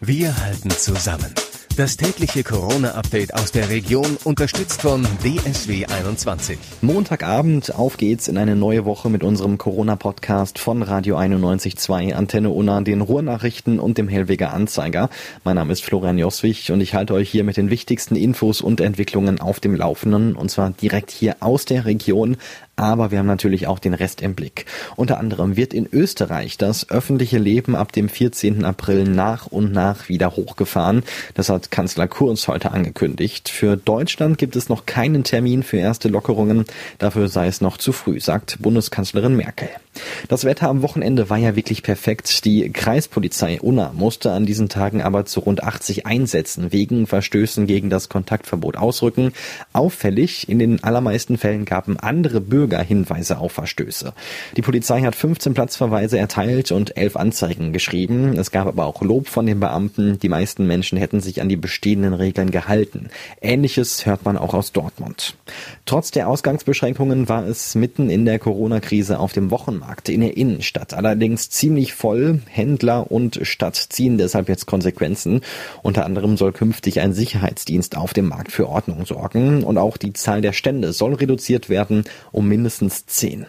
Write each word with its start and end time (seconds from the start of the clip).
Wir 0.00 0.36
halten 0.44 0.70
zusammen. 0.70 1.34
Das 1.76 1.96
tägliche 1.96 2.44
Corona-Update 2.44 3.34
aus 3.34 3.50
der 3.50 3.68
Region, 3.68 4.16
unterstützt 4.22 4.82
von 4.82 5.04
DSW 5.24 5.86
21. 5.86 6.56
Montagabend, 6.82 7.74
auf 7.74 7.96
geht's 7.96 8.28
in 8.28 8.38
eine 8.38 8.54
neue 8.54 8.84
Woche 8.84 9.10
mit 9.10 9.24
unserem 9.24 9.58
Corona-Podcast 9.58 10.60
von 10.60 10.82
Radio 10.84 11.16
91.2, 11.16 12.14
Antenne 12.14 12.50
Unna, 12.50 12.80
den 12.80 13.00
Ruhrnachrichten 13.00 13.80
und 13.80 13.98
dem 13.98 14.06
Hellweger 14.06 14.52
Anzeiger. 14.52 15.10
Mein 15.42 15.56
Name 15.56 15.72
ist 15.72 15.84
Florian 15.84 16.18
Joswig 16.18 16.70
und 16.70 16.80
ich 16.80 16.94
halte 16.94 17.14
euch 17.14 17.28
hier 17.28 17.42
mit 17.42 17.56
den 17.56 17.68
wichtigsten 17.68 18.14
Infos 18.14 18.60
und 18.60 18.80
Entwicklungen 18.80 19.40
auf 19.40 19.58
dem 19.58 19.74
Laufenden 19.74 20.36
und 20.36 20.48
zwar 20.48 20.70
direkt 20.70 21.10
hier 21.10 21.38
aus 21.40 21.64
der 21.64 21.86
Region 21.86 22.36
aber 22.78 23.10
wir 23.10 23.18
haben 23.18 23.26
natürlich 23.26 23.66
auch 23.66 23.80
den 23.80 23.92
Rest 23.92 24.22
im 24.22 24.34
Blick. 24.34 24.64
Unter 24.96 25.18
anderem 25.18 25.56
wird 25.56 25.74
in 25.74 25.88
Österreich 25.92 26.56
das 26.56 26.88
öffentliche 26.90 27.38
Leben 27.38 27.74
ab 27.74 27.92
dem 27.92 28.08
14. 28.08 28.64
April 28.64 29.04
nach 29.04 29.46
und 29.46 29.72
nach 29.72 30.08
wieder 30.08 30.36
hochgefahren. 30.36 31.02
Das 31.34 31.48
hat 31.48 31.70
Kanzler 31.70 32.06
Kurz 32.06 32.46
heute 32.46 32.70
angekündigt. 32.70 33.48
Für 33.48 33.76
Deutschland 33.76 34.38
gibt 34.38 34.54
es 34.54 34.68
noch 34.68 34.86
keinen 34.86 35.24
Termin 35.24 35.62
für 35.62 35.78
erste 35.78 36.08
Lockerungen. 36.08 36.64
Dafür 36.98 37.28
sei 37.28 37.48
es 37.48 37.60
noch 37.60 37.76
zu 37.76 37.92
früh, 37.92 38.20
sagt 38.20 38.58
Bundeskanzlerin 38.60 39.36
Merkel. 39.36 39.68
Das 40.28 40.44
Wetter 40.44 40.68
am 40.68 40.82
Wochenende 40.82 41.30
war 41.30 41.38
ja 41.38 41.56
wirklich 41.56 41.82
perfekt. 41.82 42.44
Die 42.44 42.70
Kreispolizei 42.70 43.60
Unna 43.60 43.92
musste 43.94 44.32
an 44.32 44.46
diesen 44.46 44.68
Tagen 44.68 45.02
aber 45.02 45.24
zu 45.24 45.40
rund 45.40 45.62
80 45.62 46.06
Einsätzen 46.06 46.72
wegen 46.72 47.06
Verstößen 47.06 47.66
gegen 47.66 47.90
das 47.90 48.08
Kontaktverbot 48.08 48.76
ausrücken. 48.76 49.32
Auffällig, 49.72 50.48
in 50.48 50.58
den 50.58 50.84
allermeisten 50.84 51.38
Fällen 51.38 51.64
gaben 51.64 51.98
andere 51.98 52.40
Bürger 52.40 52.80
Hinweise 52.80 53.38
auf 53.38 53.52
Verstöße. 53.52 54.12
Die 54.56 54.62
Polizei 54.62 55.02
hat 55.02 55.14
15 55.14 55.54
Platzverweise 55.54 56.18
erteilt 56.18 56.72
und 56.72 56.96
11 56.96 57.16
Anzeigen 57.16 57.72
geschrieben. 57.72 58.38
Es 58.38 58.50
gab 58.50 58.66
aber 58.66 58.86
auch 58.86 59.02
Lob 59.02 59.28
von 59.28 59.46
den 59.46 59.60
Beamten. 59.60 60.18
Die 60.18 60.28
meisten 60.28 60.66
Menschen 60.66 60.98
hätten 60.98 61.20
sich 61.20 61.40
an 61.40 61.48
die 61.48 61.56
bestehenden 61.56 62.14
Regeln 62.14 62.50
gehalten. 62.50 63.08
Ähnliches 63.40 64.06
hört 64.06 64.24
man 64.24 64.38
auch 64.38 64.54
aus 64.54 64.72
Dortmund. 64.72 65.34
Trotz 65.86 66.10
der 66.10 66.28
Ausgangsbeschränkungen 66.28 67.28
war 67.28 67.46
es 67.46 67.74
mitten 67.74 68.10
in 68.10 68.24
der 68.24 68.38
Corona-Krise 68.38 69.18
auf 69.18 69.32
dem 69.32 69.50
Wochenmarkt 69.50 69.87
Supermärkte 69.88 70.12
in 70.12 70.20
der 70.20 70.36
Innenstadt 70.36 70.92
allerdings 70.92 71.48
ziemlich 71.48 71.94
voll. 71.94 72.40
Händler 72.46 73.10
und 73.10 73.40
Stadt 73.42 73.76
ziehen 73.76 74.18
deshalb 74.18 74.50
jetzt 74.50 74.66
Konsequenzen. 74.66 75.40
Unter 75.82 76.04
anderem 76.04 76.36
soll 76.36 76.52
künftig 76.52 77.00
ein 77.00 77.14
Sicherheitsdienst 77.14 77.96
auf 77.96 78.12
dem 78.12 78.28
Markt 78.28 78.52
für 78.52 78.68
Ordnung 78.68 79.06
sorgen 79.06 79.64
und 79.64 79.78
auch 79.78 79.96
die 79.96 80.12
Zahl 80.12 80.42
der 80.42 80.52
Stände 80.52 80.92
soll 80.92 81.14
reduziert 81.14 81.70
werden 81.70 82.04
um 82.32 82.48
mindestens 82.48 83.06
zehn. 83.06 83.46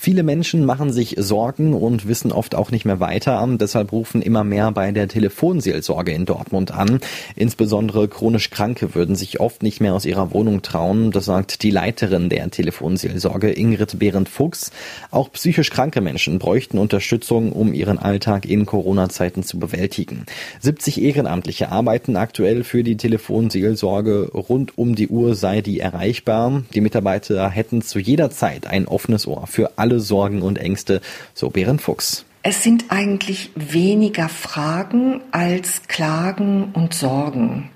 Viele 0.00 0.22
Menschen 0.22 0.64
machen 0.64 0.92
sich 0.92 1.16
Sorgen 1.18 1.74
und 1.74 2.06
wissen 2.06 2.30
oft 2.30 2.54
auch 2.54 2.70
nicht 2.70 2.84
mehr 2.84 3.00
weiter. 3.00 3.44
Deshalb 3.60 3.90
rufen 3.90 4.22
immer 4.22 4.44
mehr 4.44 4.70
bei 4.70 4.92
der 4.92 5.08
Telefonseelsorge 5.08 6.12
in 6.12 6.24
Dortmund 6.24 6.70
an. 6.70 7.00
Insbesondere 7.34 8.06
chronisch 8.06 8.50
Kranke 8.50 8.94
würden 8.94 9.16
sich 9.16 9.40
oft 9.40 9.64
nicht 9.64 9.80
mehr 9.80 9.94
aus 9.94 10.04
ihrer 10.04 10.32
Wohnung 10.32 10.62
trauen. 10.62 11.10
Das 11.10 11.24
sagt 11.24 11.64
die 11.64 11.72
Leiterin 11.72 12.28
der 12.28 12.48
Telefonseelsorge 12.48 13.50
Ingrid 13.50 13.98
Behrendt-Fuchs. 13.98 14.70
Auch 15.10 15.32
psychisch 15.32 15.70
kranke 15.70 16.00
Menschen 16.00 16.38
bräuchten 16.38 16.78
Unterstützung, 16.78 17.50
um 17.50 17.74
ihren 17.74 17.98
Alltag 17.98 18.46
in 18.46 18.66
Corona-Zeiten 18.66 19.42
zu 19.42 19.58
bewältigen. 19.58 20.26
70 20.60 21.02
Ehrenamtliche 21.02 21.72
arbeiten 21.72 22.14
aktuell 22.14 22.62
für 22.62 22.84
die 22.84 22.96
Telefonseelsorge. 22.96 24.30
Rund 24.32 24.78
um 24.78 24.94
die 24.94 25.08
Uhr 25.08 25.34
sei 25.34 25.60
die 25.60 25.80
erreichbar. 25.80 26.62
Die 26.72 26.80
Mitarbeiter 26.80 27.50
hätten 27.50 27.82
zu 27.82 27.98
jeder 27.98 28.30
Zeit 28.30 28.68
ein 28.68 28.86
offenes 28.86 29.26
Ohr 29.26 29.48
für 29.48 29.72
alle 29.76 29.87
alle 29.88 30.00
Sorgen 30.00 30.42
und 30.42 30.58
Ängste, 30.58 31.00
so 31.34 31.48
Bären 31.48 31.78
Fuchs. 31.78 32.24
Es 32.42 32.62
sind 32.62 32.86
eigentlich 32.88 33.50
weniger 33.56 34.28
Fragen 34.28 35.20
als 35.32 35.82
Klagen 35.88 36.70
und 36.72 36.94
Sorgen. 36.94 37.70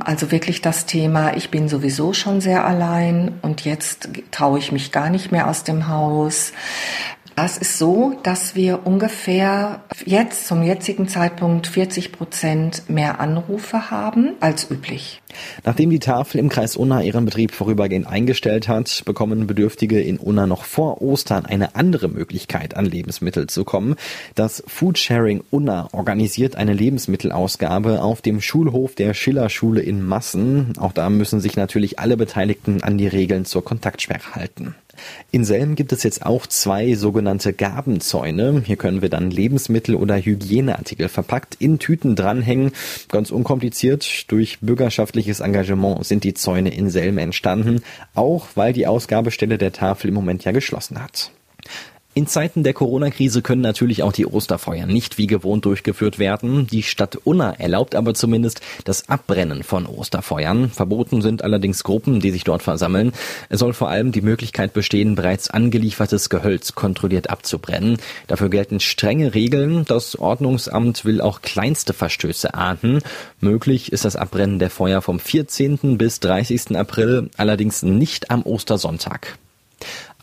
Also 0.00 0.32
wirklich 0.32 0.62
das 0.62 0.86
Thema, 0.86 1.36
ich 1.36 1.50
bin 1.50 1.68
sowieso 1.68 2.14
schon 2.14 2.40
sehr 2.40 2.64
allein 2.64 3.38
und 3.42 3.64
jetzt 3.64 4.08
traue 4.30 4.58
ich 4.58 4.72
mich 4.72 4.92
gar 4.92 5.10
nicht 5.10 5.30
mehr 5.30 5.48
aus 5.48 5.62
dem 5.64 5.88
Haus. 5.88 6.52
Es 7.40 7.56
ist 7.56 7.78
so, 7.78 8.14
dass 8.24 8.56
wir 8.56 8.84
ungefähr 8.84 9.80
jetzt 10.04 10.48
zum 10.48 10.64
jetzigen 10.64 11.06
Zeitpunkt 11.06 11.68
40 11.68 12.10
Prozent 12.10 12.90
mehr 12.90 13.20
Anrufe 13.20 13.92
haben 13.92 14.32
als 14.40 14.68
üblich. 14.68 15.22
Nachdem 15.64 15.90
die 15.90 16.00
Tafel 16.00 16.40
im 16.40 16.48
Kreis 16.48 16.74
Unna 16.74 17.00
ihren 17.00 17.24
Betrieb 17.24 17.52
vorübergehend 17.52 18.08
eingestellt 18.08 18.66
hat, 18.66 19.02
bekommen 19.04 19.46
Bedürftige 19.46 20.00
in 20.00 20.16
Unna 20.18 20.48
noch 20.48 20.64
vor 20.64 21.00
Ostern 21.00 21.46
eine 21.46 21.76
andere 21.76 22.08
Möglichkeit, 22.08 22.76
an 22.76 22.86
Lebensmittel 22.86 23.46
zu 23.46 23.62
kommen. 23.62 23.94
Das 24.34 24.64
Foodsharing 24.66 25.44
Unna 25.50 25.88
organisiert 25.92 26.56
eine 26.56 26.72
Lebensmittelausgabe 26.72 28.02
auf 28.02 28.20
dem 28.20 28.40
Schulhof 28.40 28.96
der 28.96 29.14
Schillerschule 29.14 29.80
in 29.80 30.04
Massen. 30.04 30.72
Auch 30.78 30.92
da 30.92 31.08
müssen 31.08 31.38
sich 31.38 31.56
natürlich 31.56 32.00
alle 32.00 32.16
Beteiligten 32.16 32.82
an 32.82 32.98
die 32.98 33.06
Regeln 33.06 33.44
zur 33.44 33.64
Kontaktsperre 33.64 34.34
halten. 34.34 34.74
In 35.30 35.44
Selm 35.44 35.74
gibt 35.74 35.92
es 35.92 36.02
jetzt 36.02 36.24
auch 36.24 36.46
zwei 36.46 36.94
sogenannte 36.94 37.52
Gabenzäune. 37.52 38.62
Hier 38.64 38.76
können 38.76 39.02
wir 39.02 39.08
dann 39.08 39.30
Lebensmittel 39.30 39.94
oder 39.94 40.16
Hygieneartikel 40.16 41.08
verpackt 41.08 41.56
in 41.58 41.78
Tüten 41.78 42.16
dranhängen. 42.16 42.72
Ganz 43.08 43.30
unkompliziert. 43.30 44.30
Durch 44.30 44.60
bürgerschaftliches 44.60 45.40
Engagement 45.40 46.04
sind 46.04 46.24
die 46.24 46.34
Zäune 46.34 46.74
in 46.74 46.90
Selm 46.90 47.18
entstanden, 47.18 47.82
auch 48.14 48.48
weil 48.54 48.72
die 48.72 48.86
Ausgabestelle 48.86 49.58
der 49.58 49.72
Tafel 49.72 50.08
im 50.08 50.14
Moment 50.14 50.44
ja 50.44 50.52
geschlossen 50.52 51.02
hat. 51.02 51.30
In 52.18 52.26
Zeiten 52.26 52.64
der 52.64 52.74
Corona-Krise 52.74 53.42
können 53.42 53.62
natürlich 53.62 54.02
auch 54.02 54.10
die 54.10 54.26
Osterfeuer 54.26 54.86
nicht 54.86 55.18
wie 55.18 55.28
gewohnt 55.28 55.64
durchgeführt 55.64 56.18
werden. 56.18 56.66
Die 56.66 56.82
Stadt 56.82 57.14
Unna 57.22 57.52
erlaubt 57.52 57.94
aber 57.94 58.12
zumindest 58.12 58.60
das 58.82 59.08
Abbrennen 59.08 59.62
von 59.62 59.86
Osterfeuern. 59.86 60.68
Verboten 60.68 61.22
sind 61.22 61.44
allerdings 61.44 61.84
Gruppen, 61.84 62.18
die 62.18 62.32
sich 62.32 62.42
dort 62.42 62.64
versammeln. 62.64 63.12
Es 63.50 63.60
soll 63.60 63.72
vor 63.72 63.88
allem 63.88 64.10
die 64.10 64.20
Möglichkeit 64.20 64.72
bestehen, 64.72 65.14
bereits 65.14 65.48
angeliefertes 65.48 66.28
Gehölz 66.28 66.74
kontrolliert 66.74 67.30
abzubrennen. 67.30 67.98
Dafür 68.26 68.50
gelten 68.50 68.80
strenge 68.80 69.34
Regeln. 69.34 69.84
Das 69.84 70.18
Ordnungsamt 70.18 71.04
will 71.04 71.20
auch 71.20 71.40
kleinste 71.40 71.92
Verstöße 71.92 72.52
ahnden. 72.52 72.98
Möglich 73.40 73.92
ist 73.92 74.04
das 74.04 74.16
Abbrennen 74.16 74.58
der 74.58 74.70
Feuer 74.70 75.02
vom 75.02 75.20
14. 75.20 75.96
bis 75.98 76.18
30. 76.18 76.76
April, 76.76 77.30
allerdings 77.36 77.84
nicht 77.84 78.32
am 78.32 78.42
Ostersonntag. 78.42 79.38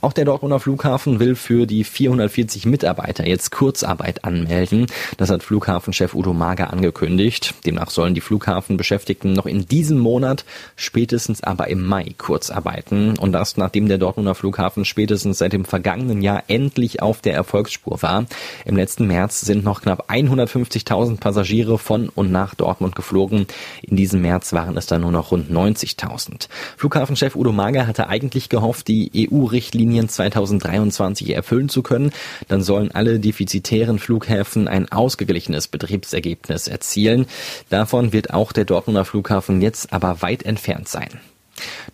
Auch 0.02 0.12
der 0.12 0.26
Dortmunder 0.26 0.60
Flughafen 0.60 1.20
will 1.22 1.36
für 1.36 1.66
die 1.66 1.86
440 1.86 2.66
Mitarbeiter 2.66 3.26
jetzt 3.26 3.52
Kurzarbeit 3.52 4.26
anmelden. 4.26 4.88
Das 5.18 5.30
hat 5.30 5.42
Flughafenchef 5.42 6.14
Udo 6.14 6.34
Mager 6.34 6.72
angekündigt. 6.74 7.56
Demnach 7.66 7.90
sollen 7.90 8.14
die 8.14 8.22
Flughafenbeschäftigten 8.22 9.32
noch 9.32 9.46
in 9.46 9.68
diesem 9.68 9.98
Monat, 9.98 10.44
spätestens 10.76 11.42
aber 11.42 11.70
im 11.70 11.84
Mai 11.84 12.14
kurzarbeiten. 12.18 13.18
Und 13.18 13.32
das, 13.32 13.56
nachdem 13.56 13.88
der 13.88 13.98
Dortmunder 13.98 14.36
Flughafen 14.36 14.84
spätestens 14.84 15.38
seit 15.38 15.54
dem 15.54 15.64
vergangenen 15.64 16.22
Jahr 16.22 16.44
endlich 16.50 17.02
auf 17.02 17.22
der 17.22 17.34
Erfolgsspur 17.34 18.02
war. 18.02 18.26
Im 18.66 18.76
letzten 18.76 19.08
März 19.08 19.42
sind 19.42 19.64
noch 19.64 19.82
knapp 19.82 20.12
150.000 20.12 21.22
Passagiere 21.22 21.78
von 21.78 22.10
und 22.10 22.34
nach 22.34 22.54
Dortmund 22.54 22.96
geflogen. 22.96 23.48
In 23.82 23.96
diesem 23.96 24.22
März 24.22 24.52
waren 24.52 24.76
es 24.76 24.88
dann 24.88 25.02
nur 25.02 25.12
noch 25.12 25.32
rund 25.32 25.50
90.000. 25.50 26.50
Flughafenchef 26.78 27.36
Udo 27.36 27.54
Mager 27.54 27.88
hatte 27.88 28.08
eigentlich 28.10 28.50
gehofft, 28.50 28.90
die 28.90 29.30
EU-Richtlinie 29.32 29.95
Richtlinien 29.96 30.10
2023 30.10 31.34
erfüllen 31.34 31.70
zu 31.70 31.82
können, 31.82 32.12
dann 32.48 32.62
sollen 32.62 32.92
alle 32.92 33.20
defizitären 33.20 34.00
Flughäfen 34.00 34.68
ein 34.68 34.92
ausgeglichenes 34.92 35.68
Betriebsergebnis 35.68 36.68
erzielen. 36.68 37.28
Davon 37.70 38.12
wird 38.12 38.34
auch 38.34 38.52
der 38.52 38.66
Dortmunder 38.66 39.06
Flughafen 39.06 39.62
jetzt 39.62 39.94
aber 39.94 40.22
weit 40.22 40.44
entfernt 40.44 40.90
sein. 40.90 41.10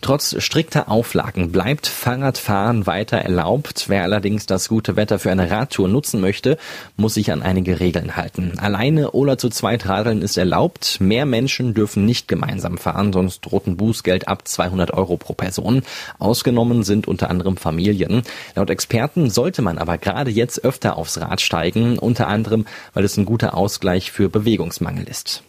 Trotz 0.02 0.36
strikter 0.42 0.90
Auflagen 0.90 1.52
bleibt 1.52 1.88
Fahrradfahren 1.88 2.88
weiter 2.88 3.18
erlaubt. 3.18 3.86
Wer 3.88 4.04
allerdings 4.04 4.46
das 4.46 4.68
gute 4.68 4.96
Wetter 4.96 5.20
für 5.20 5.32
eine 5.32 5.52
Radtour 5.52 5.88
nutzen 5.88 6.22
möchte, 6.22 6.58
muss 6.98 7.14
sich 7.14 7.32
an 7.32 7.44
einige 7.44 7.80
Regeln 7.80 8.16
halten. 8.16 8.54
Alleine 8.58 9.12
oder 9.12 9.38
zu 9.38 9.50
zweit 9.50 9.88
radeln 9.88 10.22
ist 10.22 10.38
erlaubt. 10.38 11.00
Mehr 11.00 11.26
Menschen 11.26 11.74
dürfen 11.74 12.06
nicht 12.06 12.28
gemeinsam 12.28 12.78
fahren, 12.78 13.14
sonst 13.14 13.42
droht 13.42 13.68
ein 13.68 13.78
Bußgeld 13.78 14.28
ab 14.28 14.48
200 14.48 14.92
Euro 14.92 15.18
pro 15.18 15.34
Person. 15.34 15.84
Ausgenommen 16.18 16.84
sind 16.84 17.08
unter 17.08 17.30
anderem 17.30 17.58
Familien. 17.58 18.24
Laut 18.56 18.70
Experten 18.70 19.30
sollte 19.30 19.62
man 19.62 19.78
aber 19.78 19.98
gerade 19.98 20.32
jetzt 20.32 20.64
öfter 20.64 20.98
aufs 20.98 21.20
Rad 21.22 21.42
steigen, 21.42 22.00
unter 22.00 22.28
anderem, 22.28 22.66
weil 22.94 23.04
es 23.04 23.18
ein 23.18 23.26
guter 23.26 23.56
Ausgleich 23.56 24.12
für 24.12 24.30
Bewegungsmangel 24.30 25.08
ist. 25.08 25.44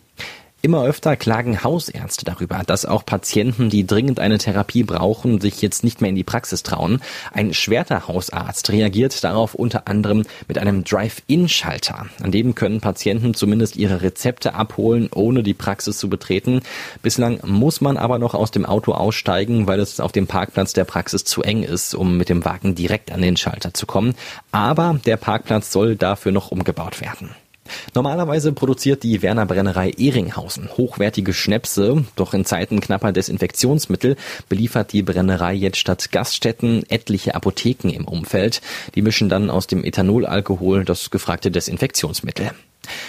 Immer 0.65 0.85
öfter 0.85 1.17
klagen 1.17 1.65
Hausärzte 1.65 2.25
darüber, 2.25 2.63
dass 2.65 2.87
auch 2.87 3.05
Patienten, 3.05 3.69
die 3.69 3.85
dringend 3.85 4.21
eine 4.21 4.39
Therapie 4.39 4.85
brauchen, 4.85 5.41
sich 5.41 5.61
jetzt 5.61 5.83
nicht 5.83 6.01
mehr 6.01 6.11
in 6.11 6.15
die 6.15 6.23
Praxis 6.23 6.63
trauen. 6.63 7.01
Ein 7.33 7.53
Schwerter 7.53 8.07
Hausarzt 8.07 8.71
reagiert 8.71 9.25
darauf 9.25 9.57
unter 9.57 9.89
anderem 9.89 10.23
mit 10.47 10.59
einem 10.59 10.85
Drive-In-Schalter. 10.85 12.07
An 12.23 12.31
dem 12.31 12.55
können 12.55 12.81
Patienten 12.81 13.35
zumindest 13.35 13.75
ihre 13.75 14.03
Rezepte 14.03 14.55
abholen, 14.55 15.09
ohne 15.13 15.43
die 15.43 15.53
Praxis 15.53 15.99
zu 15.99 16.09
betreten. 16.09 16.61
Bislang 17.03 17.41
muss 17.45 17.81
man 17.81 17.97
aber 17.97 18.21
noch 18.21 18.35
aus 18.35 18.53
dem 18.53 18.65
Auto 18.65 18.93
aussteigen, 18.93 19.67
weil 19.67 19.81
es 19.81 19.99
auf 19.99 20.13
dem 20.13 20.29
Parkplatz 20.29 20.75
der 20.75 20.85
Praxis 20.85 21.25
zu 21.25 21.43
eng 21.43 21.65
ist, 21.65 21.93
um 21.93 22.17
mit 22.17 22.29
dem 22.29 22.45
Wagen 22.45 22.77
direkt 22.77 23.11
an 23.11 23.21
den 23.21 23.37
Schalter 23.37 23.75
zu 23.75 23.85
kommen. 23.85 24.15
Aber 24.53 25.01
der 25.07 25.17
Parkplatz 25.17 25.73
soll 25.73 25.97
dafür 25.97 26.31
noch 26.31 26.53
umgebaut 26.53 27.01
werden. 27.01 27.31
Normalerweise 27.95 28.53
produziert 28.53 29.03
die 29.03 29.23
Werner 29.23 29.47
Brennerei 29.47 29.91
Ehringhausen 29.91 30.69
hochwertige 30.77 31.33
Schnäpse, 31.33 32.05
doch 32.17 32.35
in 32.35 32.45
Zeiten 32.45 32.81
knapper 32.81 33.13
Desinfektionsmittel 33.13 34.17
beliefert 34.49 34.93
die 34.93 35.03
Brennerei 35.03 35.55
jetzt 35.55 35.79
statt 35.79 36.13
Gaststätten 36.13 36.85
etliche 36.89 37.35
Apotheken 37.35 37.91
im 37.91 38.07
Umfeld. 38.07 38.61
Die 38.95 39.03
mischen 39.03 39.29
dann 39.29 39.51
aus 39.51 39.67
dem 39.67 39.85
Ethanolalkohol 39.85 40.85
das 40.85 41.11
gefragte 41.11 41.51
Desinfektionsmittel. 41.51 42.53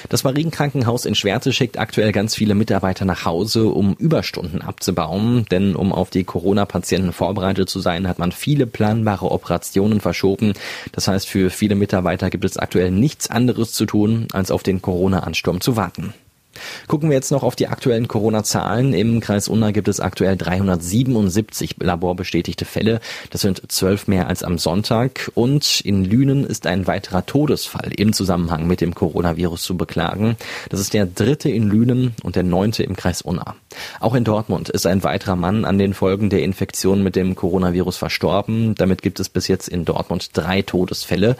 Das 0.09 0.23
Marienkrankenhaus 0.23 1.05
in 1.05 1.15
Schwerte 1.15 1.53
schickt 1.53 1.79
aktuell 1.79 2.11
ganz 2.11 2.35
viele 2.35 2.55
Mitarbeiter 2.55 3.05
nach 3.05 3.25
Hause, 3.25 3.67
um 3.67 3.95
Überstunden 3.95 4.61
abzubauen. 4.61 5.45
Denn 5.51 5.75
um 5.75 5.91
auf 5.91 6.09
die 6.09 6.23
Corona-Patienten 6.23 7.13
vorbereitet 7.13 7.69
zu 7.69 7.79
sein, 7.79 8.07
hat 8.07 8.19
man 8.19 8.31
viele 8.31 8.67
planbare 8.67 9.31
Operationen 9.31 10.01
verschoben. 10.01 10.53
Das 10.91 11.07
heißt, 11.07 11.27
für 11.27 11.49
viele 11.49 11.75
Mitarbeiter 11.75 12.29
gibt 12.29 12.45
es 12.45 12.57
aktuell 12.57 12.91
nichts 12.91 13.29
anderes 13.29 13.73
zu 13.73 13.85
tun, 13.85 14.27
als 14.33 14.51
auf 14.51 14.63
den 14.63 14.81
Corona-Ansturm 14.81 15.61
zu 15.61 15.75
warten. 15.75 16.13
Gucken 16.87 17.09
wir 17.09 17.15
jetzt 17.15 17.31
noch 17.31 17.43
auf 17.43 17.55
die 17.55 17.67
aktuellen 17.67 18.07
Corona-Zahlen. 18.07 18.93
Im 18.93 19.19
Kreis 19.19 19.47
Unna 19.47 19.71
gibt 19.71 19.87
es 19.87 19.99
aktuell 19.99 20.37
377 20.37 21.77
laborbestätigte 21.79 22.65
Fälle. 22.65 22.99
Das 23.29 23.41
sind 23.41 23.61
zwölf 23.71 24.07
mehr 24.07 24.27
als 24.27 24.43
am 24.43 24.57
Sonntag. 24.57 25.31
Und 25.33 25.81
in 25.81 26.05
Lünen 26.05 26.45
ist 26.45 26.67
ein 26.67 26.87
weiterer 26.87 27.25
Todesfall 27.25 27.91
im 27.95 28.13
Zusammenhang 28.13 28.67
mit 28.67 28.81
dem 28.81 28.93
Coronavirus 28.95 29.63
zu 29.63 29.77
beklagen. 29.77 30.37
Das 30.69 30.79
ist 30.79 30.93
der 30.93 31.05
dritte 31.05 31.49
in 31.49 31.69
Lünen 31.69 32.13
und 32.23 32.35
der 32.35 32.43
neunte 32.43 32.83
im 32.83 32.95
Kreis 32.95 33.21
Unna. 33.21 33.55
Auch 33.99 34.13
in 34.13 34.23
Dortmund 34.23 34.69
ist 34.69 34.85
ein 34.85 35.03
weiterer 35.03 35.35
Mann 35.35 35.65
an 35.65 35.77
den 35.77 35.93
Folgen 35.93 36.29
der 36.29 36.43
Infektion 36.43 37.03
mit 37.03 37.15
dem 37.15 37.35
Coronavirus 37.35 37.97
verstorben. 37.97 38.75
Damit 38.75 39.01
gibt 39.01 39.19
es 39.19 39.29
bis 39.29 39.47
jetzt 39.47 39.67
in 39.67 39.85
Dortmund 39.85 40.29
drei 40.33 40.61
Todesfälle. 40.61 41.35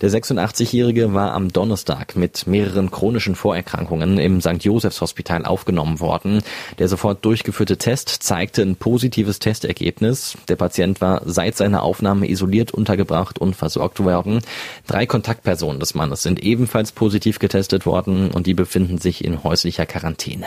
Der 0.00 0.10
86-Jährige 0.10 1.14
war 1.14 1.32
am 1.32 1.52
Donnerstag 1.52 2.16
mit 2.16 2.46
mehreren 2.46 2.90
chronischen 2.90 3.34
Vorerkrankungen 3.34 4.18
im 4.18 4.40
St. 4.40 4.57
Josefs 4.58 5.00
Hospital 5.00 5.44
aufgenommen 5.44 6.00
worden. 6.00 6.42
Der 6.78 6.88
sofort 6.88 7.24
durchgeführte 7.24 7.76
Test 7.76 8.08
zeigte 8.08 8.62
ein 8.62 8.76
positives 8.76 9.38
Testergebnis. 9.38 10.36
Der 10.48 10.56
Patient 10.56 11.00
war 11.00 11.22
seit 11.24 11.56
seiner 11.56 11.82
Aufnahme 11.82 12.28
isoliert 12.28 12.72
untergebracht 12.72 13.38
und 13.38 13.54
versorgt 13.54 14.00
worden. 14.00 14.40
Drei 14.86 15.06
Kontaktpersonen 15.06 15.80
des 15.80 15.94
Mannes 15.94 16.22
sind 16.22 16.42
ebenfalls 16.42 16.92
positiv 16.92 17.38
getestet 17.38 17.86
worden 17.86 18.30
und 18.30 18.46
die 18.46 18.54
befinden 18.54 18.98
sich 18.98 19.24
in 19.24 19.42
häuslicher 19.44 19.86
Quarantäne. 19.86 20.46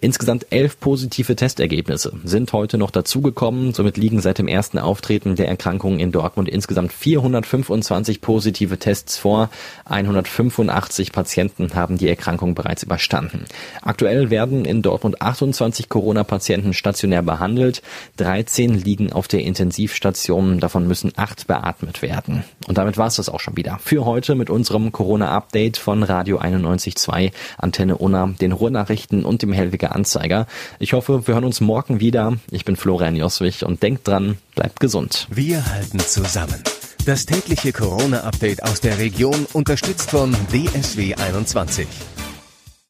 Insgesamt 0.00 0.46
elf 0.50 0.78
positive 0.80 1.36
Testergebnisse 1.36 2.12
sind 2.24 2.52
heute 2.52 2.78
noch 2.78 2.90
dazugekommen. 2.90 3.72
Somit 3.74 3.96
liegen 3.96 4.20
seit 4.20 4.38
dem 4.38 4.48
ersten 4.48 4.78
Auftreten 4.78 5.36
der 5.36 5.48
Erkrankung 5.48 5.98
in 5.98 6.12
Dortmund 6.12 6.48
insgesamt 6.48 6.92
425 6.92 8.20
positive 8.20 8.78
Tests 8.78 9.16
vor. 9.18 9.50
185 9.86 11.12
Patienten 11.12 11.74
haben 11.74 11.98
die 11.98 12.08
Erkrankung 12.08 12.54
bereits 12.54 12.82
überstanden. 12.82 13.31
Aktuell 13.82 14.30
werden 14.30 14.64
in 14.64 14.82
Dortmund 14.82 15.22
28 15.22 15.88
Corona-Patienten 15.88 16.72
stationär 16.72 17.22
behandelt. 17.22 17.82
13 18.16 18.74
liegen 18.74 19.12
auf 19.12 19.28
der 19.28 19.40
Intensivstation. 19.40 20.60
Davon 20.60 20.86
müssen 20.86 21.12
acht 21.16 21.46
beatmet 21.46 22.02
werden. 22.02 22.44
Und 22.66 22.78
damit 22.78 22.96
war 22.96 23.06
es 23.06 23.16
das 23.16 23.28
auch 23.28 23.40
schon 23.40 23.56
wieder. 23.56 23.78
Für 23.82 24.04
heute 24.04 24.34
mit 24.34 24.50
unserem 24.50 24.92
Corona-Update 24.92 25.76
von 25.76 26.02
Radio 26.02 26.40
91.2, 26.40 27.32
Antenne 27.58 27.98
Unna, 27.98 28.34
den 28.40 28.52
Ruhrnachrichten 28.52 29.24
und 29.24 29.42
dem 29.42 29.52
Hellwiger 29.52 29.94
Anzeiger. 29.94 30.46
Ich 30.78 30.92
hoffe, 30.92 31.26
wir 31.26 31.34
hören 31.34 31.44
uns 31.44 31.60
morgen 31.60 32.00
wieder. 32.00 32.34
Ich 32.50 32.64
bin 32.64 32.76
Florian 32.76 33.16
Joswig 33.16 33.64
und 33.64 33.82
denkt 33.82 34.08
dran, 34.08 34.38
bleibt 34.54 34.80
gesund. 34.80 35.26
Wir 35.30 35.64
halten 35.66 35.98
zusammen. 36.00 36.62
Das 37.04 37.26
tägliche 37.26 37.72
Corona-Update 37.72 38.62
aus 38.62 38.80
der 38.80 38.98
Region 38.98 39.46
unterstützt 39.52 40.10
von 40.10 40.36
DSW 40.52 41.16
21. 41.16 41.88